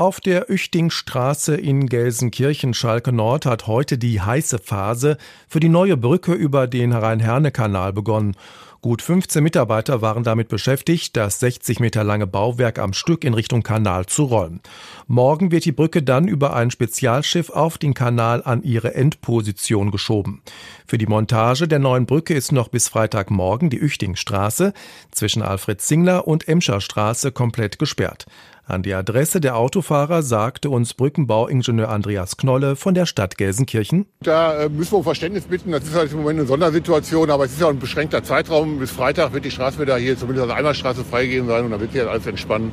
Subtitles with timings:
[0.00, 5.98] Auf der Üchtingstraße in Gelsenkirchen Schalke Nord hat heute die heiße Phase für die neue
[5.98, 8.34] Brücke über den Rhein-Herne-Kanal begonnen.
[8.80, 13.62] Gut 15 Mitarbeiter waren damit beschäftigt, das 60 Meter lange Bauwerk am Stück in Richtung
[13.62, 14.60] Kanal zu rollen.
[15.06, 20.40] Morgen wird die Brücke dann über ein Spezialschiff auf den Kanal an ihre Endposition geschoben.
[20.86, 24.72] Für die Montage der neuen Brücke ist noch bis Freitagmorgen die Üchtingstraße
[25.10, 28.24] zwischen Alfred Zingler und Emscher Straße komplett gesperrt.
[28.70, 34.06] An die Adresse der Autofahrer sagte uns Brückenbauingenieur Andreas Knolle von der Stadt Gelsenkirchen.
[34.22, 35.72] Da äh, müssen wir um Verständnis bitten.
[35.72, 38.78] Das ist halt im Moment eine Sondersituation, aber es ist ja ein beschränkter Zeitraum.
[38.78, 41.92] Bis Freitag wird die Straße wieder hier zumindest als Einbahnstraße freigegeben sein und dann wird
[41.92, 42.70] sich alles entspannen.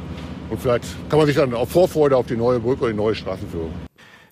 [0.51, 3.15] Und vielleicht kann man sich dann auch Vorfreude auf die neue Brücke oder die neue
[3.15, 3.71] Straßenführung.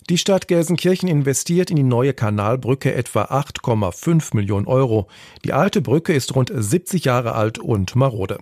[0.07, 5.07] Die Stadt Gelsenkirchen investiert in die neue Kanalbrücke etwa 8,5 Millionen Euro.
[5.43, 8.37] Die alte Brücke ist rund 70 Jahre alt und marode.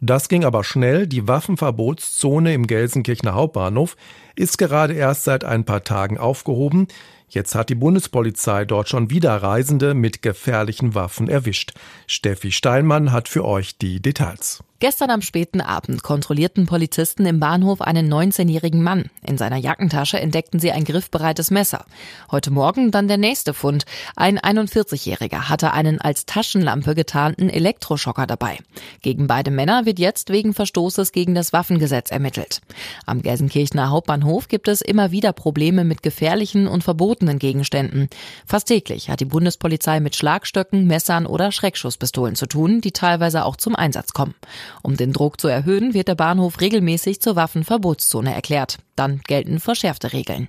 [0.00, 1.06] Das ging aber schnell.
[1.06, 3.96] Die Waffenverbotszone im Gelsenkirchener Hauptbahnhof
[4.34, 6.88] ist gerade erst seit ein paar Tagen aufgehoben.
[7.28, 11.72] Jetzt hat die Bundespolizei dort schon wieder Reisende mit gefährlichen Waffen erwischt.
[12.06, 14.62] Steffi Steinmann hat für euch die Details.
[14.78, 19.08] Gestern am späten Abend kontrollierten Polizisten im Bahnhof einen 19-jährigen Mann.
[19.26, 21.86] In seiner Jackentasche entdeckten sie ein griffbereites Messer.
[22.30, 23.86] Heute Morgen dann der nächste Fund.
[24.16, 28.58] Ein 41-Jähriger hatte einen als Taschenlampe getarnten Elektroschocker dabei.
[29.00, 32.60] Gegen beide Männer wird jetzt wegen Verstoßes gegen das Waffengesetz ermittelt.
[33.06, 38.10] Am Gelsenkirchener Hauptbahnhof gibt es immer wieder Probleme mit gefährlichen und verbotenen Gegenständen.
[38.44, 43.56] Fast täglich hat die Bundespolizei mit Schlagstöcken, Messern oder Schreckschusspistolen zu tun, die teilweise auch
[43.56, 44.34] zum Einsatz kommen.
[44.82, 48.78] Um den Druck zu erhöhen, wird der Bahnhof regelmäßig zur Waffenverbotszone erklärt.
[48.94, 50.48] Dann gelten verschärfte Regeln.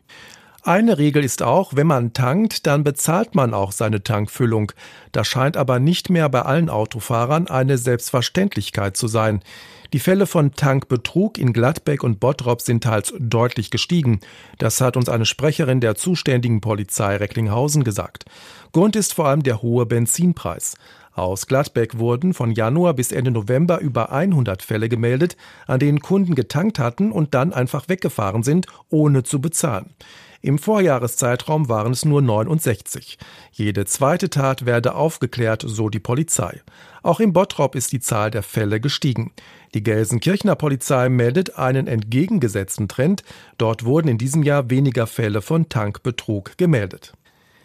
[0.67, 4.73] Eine Regel ist auch, wenn man tankt, dann bezahlt man auch seine Tankfüllung.
[5.13, 9.41] Das scheint aber nicht mehr bei allen Autofahrern eine Selbstverständlichkeit zu sein.
[9.93, 14.19] Die Fälle von Tankbetrug in Gladbeck und Bottrop sind teils deutlich gestiegen.
[14.57, 18.25] Das hat uns eine Sprecherin der zuständigen Polizei Recklinghausen gesagt.
[18.73, 20.75] Grund ist vor allem der hohe Benzinpreis.
[21.17, 25.35] Aus Gladbeck wurden von Januar bis Ende November über 100 Fälle gemeldet,
[25.65, 29.95] an denen Kunden getankt hatten und dann einfach weggefahren sind, ohne zu bezahlen.
[30.43, 33.17] Im Vorjahreszeitraum waren es nur 69.
[33.51, 36.61] Jede zweite Tat werde aufgeklärt, so die Polizei.
[37.01, 39.31] Auch im Bottrop ist die Zahl der Fälle gestiegen.
[39.73, 43.23] Die Gelsenkirchener Polizei meldet einen entgegengesetzten Trend.
[43.57, 47.13] Dort wurden in diesem Jahr weniger Fälle von Tankbetrug gemeldet.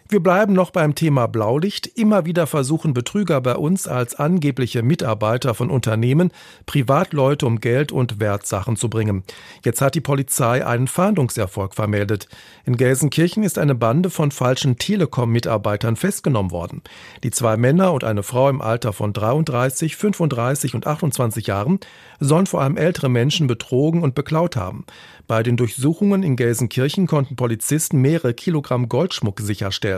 [0.09, 1.87] Wir bleiben noch beim Thema Blaulicht.
[1.87, 6.31] Immer wieder versuchen Betrüger bei uns als angebliche Mitarbeiter von Unternehmen
[6.65, 9.23] Privatleute um Geld und Wertsachen zu bringen.
[9.63, 12.27] Jetzt hat die Polizei einen Fahndungserfolg vermeldet.
[12.65, 16.81] In Gelsenkirchen ist eine Bande von falschen Telekom-Mitarbeitern festgenommen worden.
[17.23, 21.79] Die zwei Männer und eine Frau im Alter von 33, 35 und 28 Jahren
[22.19, 24.85] sollen vor allem ältere Menschen betrogen und beklaut haben.
[25.27, 29.92] Bei den Durchsuchungen in Gelsenkirchen konnten Polizisten mehrere Kilogramm Goldschmuck sicherstellen.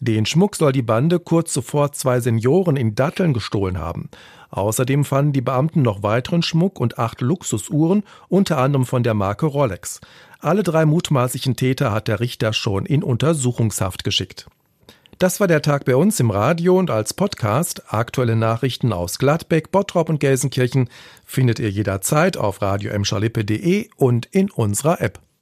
[0.00, 4.10] Den Schmuck soll die Bande kurz zuvor zwei Senioren in Datteln gestohlen haben.
[4.50, 9.46] Außerdem fanden die Beamten noch weiteren Schmuck und acht Luxusuhren, unter anderem von der Marke
[9.46, 10.00] Rolex.
[10.38, 14.46] Alle drei mutmaßlichen Täter hat der Richter schon in Untersuchungshaft geschickt.
[15.18, 17.84] Das war der Tag bei uns im Radio und als Podcast.
[17.92, 20.90] Aktuelle Nachrichten aus Gladbeck, Bottrop und Gelsenkirchen
[21.24, 22.92] findet ihr jederzeit auf radio
[23.96, 25.20] und in unserer App.